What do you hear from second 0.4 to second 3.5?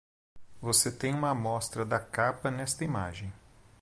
Você tem uma amostra da capa nesta imagem.